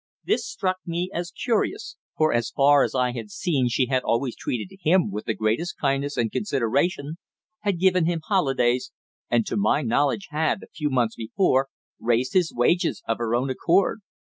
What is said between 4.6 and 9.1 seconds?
him with the greatest kindness and consideration, had given him holidays,